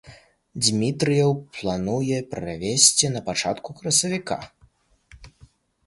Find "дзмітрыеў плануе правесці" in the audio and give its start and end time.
0.63-3.13